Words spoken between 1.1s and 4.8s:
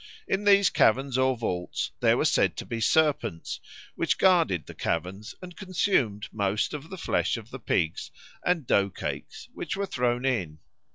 or vaults there were said to be serpents, which guarded the